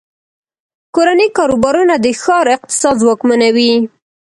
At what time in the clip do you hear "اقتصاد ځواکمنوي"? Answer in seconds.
2.57-3.73